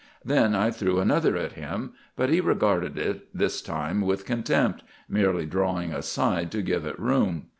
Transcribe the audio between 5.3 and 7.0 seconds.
drawing aside to give it